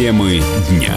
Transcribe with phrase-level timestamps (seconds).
[0.00, 0.96] Темы дня.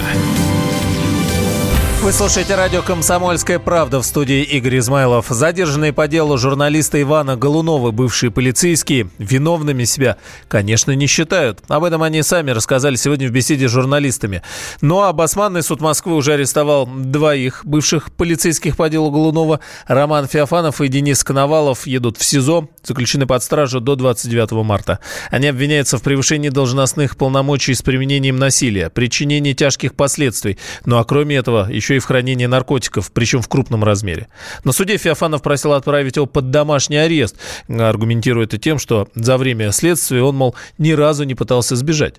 [2.03, 5.27] Вы слушаете радио «Комсомольская правда» в студии Игорь Измайлов.
[5.29, 10.17] Задержанные по делу журналиста Ивана Голунова, бывшие полицейские, виновными себя,
[10.49, 11.61] конечно, не считают.
[11.69, 14.41] Об этом они сами рассказали сегодня в беседе с журналистами.
[14.81, 19.61] Ну а Басманный суд Москвы уже арестовал двоих бывших полицейских по делу Голунова.
[19.87, 24.99] Роман Феофанов и Денис Коновалов едут в СИЗО, заключены под стражу до 29 марта.
[25.31, 30.57] Они обвиняются в превышении должностных полномочий с применением насилия, причинении тяжких последствий.
[30.83, 34.27] Ну а кроме этого, еще еще и в хранении наркотиков, причем в крупном размере.
[34.63, 37.35] На суде Феофанов просил отправить его под домашний арест,
[37.67, 42.15] аргументируя это тем, что за время следствия он, мол, ни разу не пытался сбежать.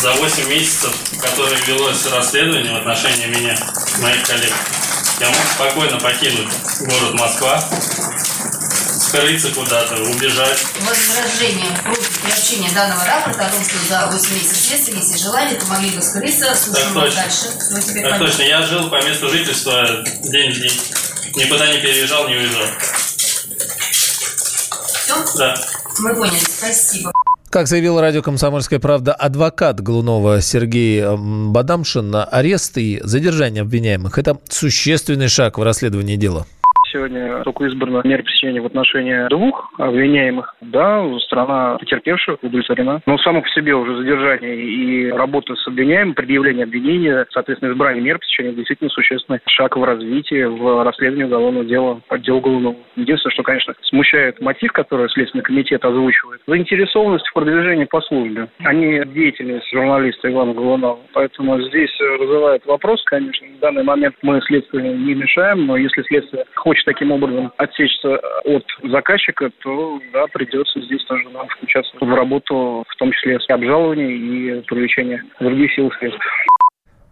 [0.00, 0.92] За 8 месяцев,
[1.22, 3.56] которые велось расследование в отношении меня,
[4.02, 4.52] моих коллег,
[5.20, 6.48] я мог спокойно покинуть
[6.80, 7.64] город Москва,
[9.14, 10.64] скрыться куда-то, убежать.
[10.80, 15.66] Возражение против приобщения данного рапорта о том, что за 8 месяцев следствия, если желали, то
[15.66, 16.54] могли бы скрыться.
[16.54, 17.22] Слушаем так точно.
[17.22, 18.02] дальше.
[18.02, 18.42] так точно.
[18.42, 19.86] Я жил по месту жительства
[20.24, 20.80] день в день.
[21.36, 22.66] Никуда не переезжал, не уезжал.
[24.92, 25.38] Все?
[25.38, 25.54] Да.
[26.00, 26.38] Мы поняли.
[26.38, 27.12] Спасибо.
[27.50, 35.28] Как заявил радио «Комсомольская правда» адвокат Глунова Сергей Бадамшин, арест и задержание обвиняемых– это существенный
[35.28, 36.48] шаг в расследовании дела
[36.94, 40.54] сегодня только избрана мера пресечения в отношении двух обвиняемых.
[40.60, 43.00] Да, страна потерпевших удовлетворена.
[43.06, 48.18] Но само по себе уже задержание и работа с обвиняемым, предъявление обвинения, соответственно, избрание мер
[48.18, 52.76] пресечения действительно существенный шаг в развитии, в расследовании уголовного дела, отдел уголовного.
[52.96, 59.04] Единственное, что, конечно, смущает мотив, который Следственный комитет озвучивает, заинтересованность в продвижении по службе, не
[59.06, 60.98] деятельность журналиста Ивана Голунова.
[61.12, 63.46] Поэтому здесь вызывает вопрос, конечно.
[63.56, 68.64] В данный момент мы следствие не мешаем, но если следствие хочет таким образом отсечься от
[68.82, 74.10] заказчика, то да, придется здесь тоже нам включаться в работу, в том числе с обжалованием
[74.10, 76.20] и привлечения других сил средств.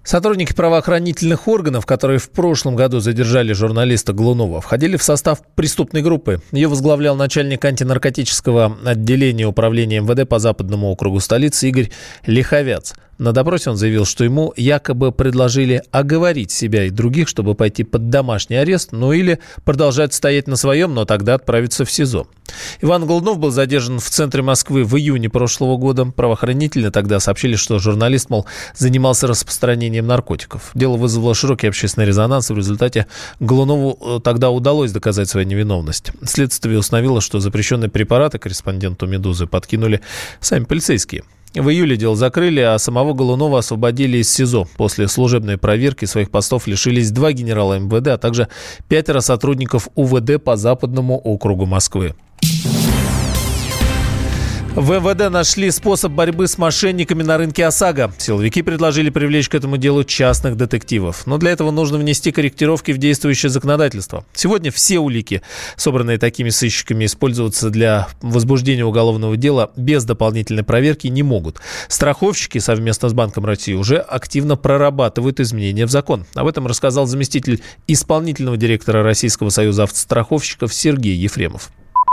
[0.05, 6.41] Сотрудники правоохранительных органов, которые в прошлом году задержали журналиста Глунова, входили в состав преступной группы.
[6.51, 11.91] Ее возглавлял начальник антинаркотического отделения управления МВД по западному округу столицы Игорь
[12.27, 12.95] Лиховяц.
[13.19, 18.09] На допросе он заявил, что ему якобы предложили оговорить себя и других, чтобы пойти под
[18.09, 22.27] домашний арест, ну или продолжать стоять на своем, но тогда отправиться в СИЗО.
[22.81, 26.07] Иван Голунов был задержан в центре Москвы в июне прошлого года.
[26.07, 30.71] Правоохранители тогда сообщили, что журналист, мол, занимался распространением наркотиков.
[30.75, 33.07] Дело вызвало широкий общественный резонанс, в результате
[33.41, 36.13] Голунову э, тогда удалось доказать свою невиновность.
[36.25, 40.01] Следствие установило, что запрещенные препараты корреспонденту «Медузы» подкинули
[40.41, 41.25] сами полицейские.
[41.55, 44.67] В июле дело закрыли, а самого Голунова освободили из СИЗО.
[44.79, 48.49] После служебной проверки своих постов лишились два генерала МВД, а также
[48.89, 52.15] пятеро сотрудников УВД по Западному округу Москвы.
[54.75, 58.15] В МВД нашли способ борьбы с мошенниками на рынке ОСАГО.
[58.17, 61.27] Силовики предложили привлечь к этому делу частных детективов.
[61.27, 64.25] Но для этого нужно внести корректировки в действующее законодательство.
[64.33, 65.43] Сегодня все улики,
[65.77, 71.61] собранные такими сыщиками, использоваться для возбуждения уголовного дела без дополнительной проверки не могут.
[71.89, 76.25] Страховщики совместно с Банком России уже активно прорабатывают изменения в закон.
[76.35, 81.71] Об этом рассказал заместитель исполнительного директора Российского союза автостраховщиков Сергей Ефремов.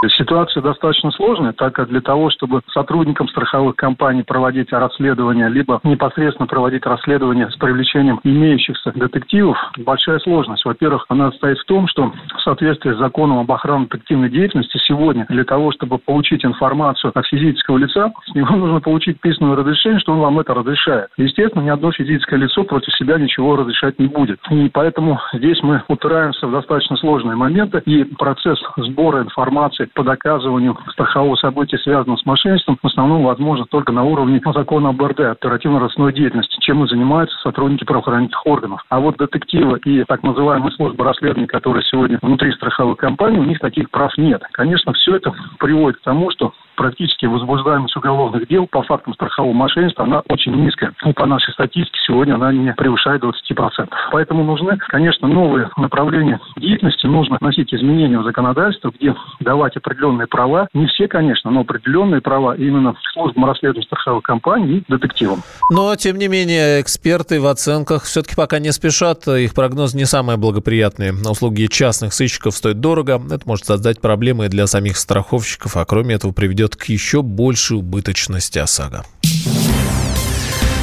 [0.08, 6.48] Ситуация достаточно сложная, так как для того, чтобы сотрудникам страховых компаний проводить расследование, либо непосредственно
[6.48, 10.64] проводить расследование с привлечением имеющихся детективов, большая сложность.
[10.64, 15.26] Во-первых, она состоит в том, что в соответствии с законом об охране детективной деятельности сегодня
[15.28, 20.14] для того, чтобы получить информацию от физического лица, с него нужно получить письменное разрешение, что
[20.14, 21.10] он вам это разрешает.
[21.18, 24.40] Естественно, ни одно физическое лицо против себя ничего разрешать не будет.
[24.50, 30.78] И поэтому здесь мы упираемся в достаточно сложные моменты, и процесс сбора информации по доказыванию
[30.92, 36.58] страхового события, связанного с мошенничеством, в основном возможно только на уровне закона об оперативно-розыскной деятельности,
[36.60, 38.84] чем и занимаются сотрудники правоохранительных органов.
[38.90, 43.60] А вот детективы и так называемые службы расследования, которые сегодня внутри страховых компаний, у них
[43.60, 44.42] таких прав нет.
[44.52, 50.06] Конечно, все это приводит к тому, что практически возбуждаемость уголовных дел по фактам страхового мошенничества,
[50.06, 50.94] она очень низкая.
[51.06, 53.90] И по нашей статистике сегодня она не превышает 20%.
[54.14, 60.70] Поэтому нужны, конечно, новые направления деятельности, нужно вносить изменения в законодательство, где давать определенные права,
[60.74, 65.42] не все, конечно, но определенные права именно службам расследования страховых компаний и детективам.
[65.70, 69.28] Но, тем не менее, эксперты в оценках все-таки пока не спешат.
[69.28, 71.12] Их прогноз не самые благоприятные.
[71.30, 73.22] Услуги частных сыщиков стоят дорого.
[73.30, 78.60] Это может создать проблемы для самих страховщиков, а кроме этого приведет к еще большей убыточности
[78.60, 79.06] ОСАГО.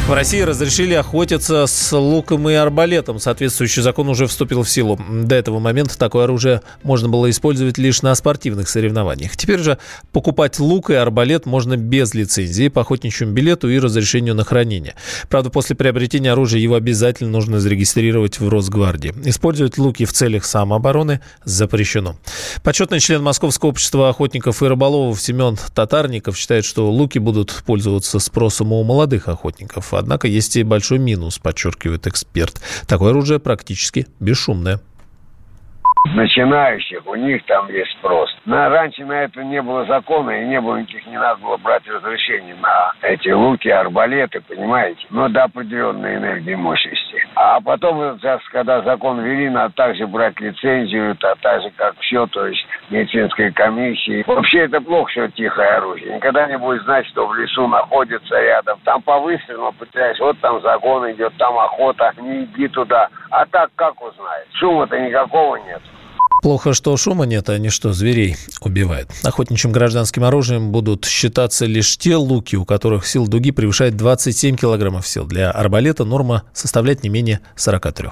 [0.07, 3.19] В России разрешили охотиться с луком и арбалетом.
[3.19, 5.01] Соответствующий закон уже вступил в силу.
[5.11, 9.37] До этого момента такое оружие можно было использовать лишь на спортивных соревнованиях.
[9.37, 9.79] Теперь же
[10.13, 14.95] покупать лук и арбалет можно без лицензии, по охотничьему билету и разрешению на хранение.
[15.29, 19.13] Правда, после приобретения оружия его обязательно нужно зарегистрировать в Росгвардии.
[19.25, 22.15] Использовать луки в целях самообороны запрещено.
[22.63, 28.73] Почетный член Московского общества охотников и рыболовов Семен Татарников считает, что луки будут пользоваться спросом
[28.73, 29.96] у молодых охотников.
[29.97, 32.61] Однако есть и большой минус, подчеркивает эксперт.
[32.89, 34.81] Такое оружие практически бесшумное
[36.15, 38.31] начинающих, у них там есть спрос.
[38.45, 41.87] На, раньше на это не было закона, и не было никаких, не надо было брать
[41.87, 45.07] разрешений на эти луки, арбалеты, понимаете?
[45.11, 47.06] Но до определенной энергии мощности.
[47.39, 52.27] А потом, сейчас, когда закон ввели, надо также брать лицензию, а так же, как все,
[52.29, 54.25] то есть медицинской комиссии.
[54.27, 56.17] Вообще это плохо, что тихое оружие.
[56.17, 58.81] Никогда не будет знать, что в лесу находится рядом.
[58.85, 63.11] Там по выстрелу потеряешь, вот там загон идет, там охота, не иди туда.
[63.31, 64.47] А так как узнать?
[64.55, 65.83] Шума-то никакого нет.
[66.47, 69.11] Плохо, что шума нет, а не что зверей убивает.
[69.25, 75.09] Охотничьим гражданским оружием будут считаться лишь те луки, у которых сила дуги превышает 27 килограммов
[75.09, 75.27] сил.
[75.27, 78.11] Для арбалета норма составляет не менее 43.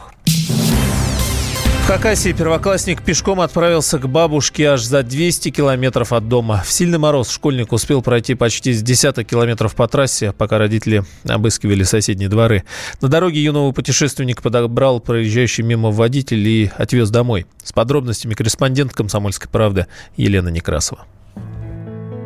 [1.85, 6.63] В Хакасии первоклассник пешком отправился к бабушке аж за 200 километров от дома.
[6.65, 11.83] В сильный мороз школьник успел пройти почти с десяток километров по трассе, пока родители обыскивали
[11.83, 12.65] соседние дворы.
[13.03, 17.45] На дороге юного путешественника подобрал проезжающий мимо водитель и отвез домой.
[17.63, 21.05] С подробностями корреспондент «Комсомольской правды» Елена Некрасова.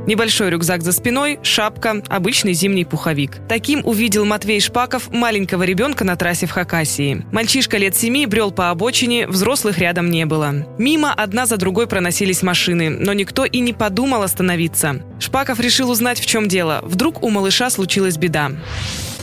[0.08, 3.32] Небольшой рюкзак за спиной, шапка, обычный зимний пуховик.
[3.46, 7.26] Таким увидел Матвей Шпаков маленького ребенка на трассе в Хакасии.
[7.30, 10.66] Мальчишка лет семи брел по обочине, взрослых рядом не было.
[10.78, 15.02] Мимо одна за другой проносились машины, но никто и не подумал остановиться.
[15.20, 16.80] Шпаков решил узнать, в чем дело.
[16.84, 18.52] Вдруг у малыша случилась беда.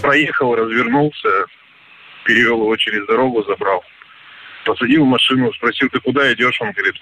[0.03, 1.29] Проехал, развернулся,
[2.25, 3.83] перевел его через дорогу, забрал.
[4.65, 6.61] Посадил в машину, спросил, ты куда идешь?
[6.61, 6.93] Он говорит,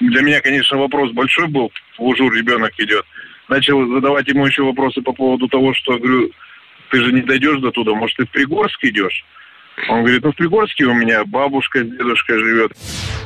[0.00, 1.72] для меня, конечно, вопрос большой был.
[1.98, 3.04] В ужур ребенок идет.
[3.48, 6.30] Начал задавать ему еще вопросы по поводу того, что, говорю,
[6.90, 9.24] ты же не дойдешь до туда, может, ты в Пригорск идешь?
[9.88, 12.72] Он говорит, ну в Пригорске у меня бабушка с дедушкой живет.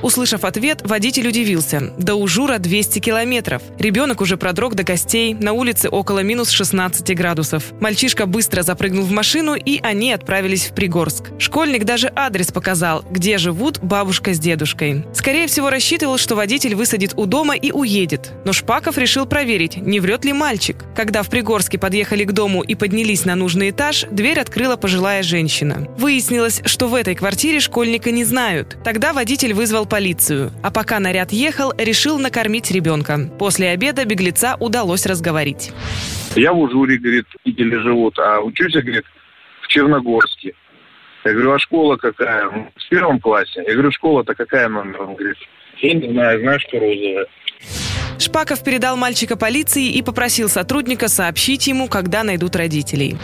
[0.02, 1.92] Услышав ответ, водитель удивился.
[1.98, 3.62] До Ужура 200 километров.
[3.78, 7.72] Ребенок уже продрог до костей, на улице около минус 16 градусов.
[7.80, 11.30] Мальчишка быстро запрыгнул в машину, и они отправились в Пригорск.
[11.38, 15.04] Школьник даже адрес показал, где живут бабушка с дедушкой.
[15.12, 18.32] Скорее всего, рассчитывал, что водитель высадит у дома и уедет.
[18.44, 20.76] Но Шпаков решил проверить, не врет ли мальчик.
[20.94, 25.88] Когда в Пригорске подъехали к дому и поднялись на нужный этаж, дверь открыла пожилая женщина.
[25.98, 28.76] Выяснилось, Выяснилось, что в этой квартире школьника не знают.
[28.85, 30.52] Тогда водитель вызвал полицию.
[30.62, 33.29] А пока наряд ехал, решил накормить ребенка.
[33.40, 35.73] После обеда беглеца удалось разговорить.
[36.37, 39.05] Я в Ужуре, говорит, родители живут, а учусь, говорит,
[39.62, 40.52] в Черногорске.
[41.25, 42.49] Я говорю, а школа какая?
[42.49, 43.64] В первом классе.
[43.67, 45.02] Я говорю, школа-то какая номер?
[45.02, 45.38] Он говорит,
[45.79, 47.26] я не знаю, знаешь, что розовая.
[48.20, 53.17] Шпаков передал мальчика полиции и попросил сотрудника сообщить ему, когда найдут родителей.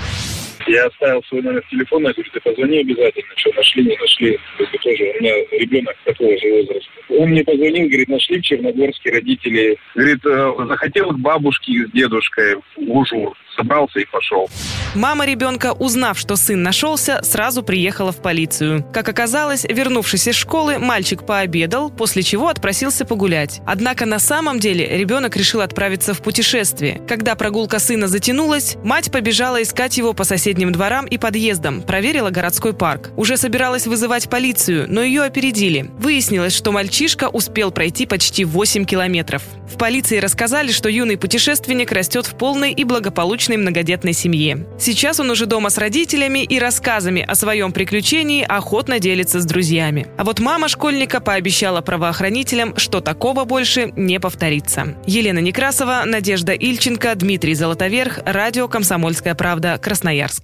[0.67, 4.39] Я оставил свой номер телефона, я говорю, ты позвони обязательно, что нашли, не нашли.
[4.59, 6.91] Это тоже у меня ребенок такого же возраста.
[7.11, 9.77] Он мне позвонил, говорит, нашли в Черногорске родители.
[9.95, 14.49] Говорит, «Э, захотел к бабушке с дедушкой в Ужур собрался и пошел.
[14.95, 18.85] Мама ребенка, узнав, что сын нашелся, сразу приехала в полицию.
[18.93, 23.61] Как оказалось, вернувшись из школы, мальчик пообедал, после чего отпросился погулять.
[23.67, 27.01] Однако на самом деле ребенок решил отправиться в путешествие.
[27.09, 30.25] Когда прогулка сына затянулась, мать побежала искать его по
[30.55, 33.11] соседним дворам и подъездам, проверила городской парк.
[33.17, 35.91] Уже собиралась вызывать полицию, но ее опередили.
[35.99, 39.43] Выяснилось, что мальчишка успел пройти почти 8 километров.
[39.67, 44.65] В полиции рассказали, что юный путешественник растет в полной и благополучной многодетной семье.
[44.79, 50.07] Сейчас он уже дома с родителями и рассказами о своем приключении охотно делится с друзьями.
[50.17, 54.95] А вот мама школьника пообещала правоохранителям, что такого больше не повторится.
[55.05, 60.44] Елена Некрасова, Надежда Ильченко, Дмитрий Золотоверх, радио «Комсомольская правда», Красноярск.